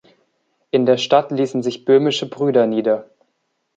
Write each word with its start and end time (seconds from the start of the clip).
In 0.71 0.87
der 0.87 0.97
Stadt 0.97 1.29
ließen 1.29 1.61
sich 1.61 1.85
Böhmische 1.85 2.27
Brüder 2.27 2.65
nieder. 2.65 3.07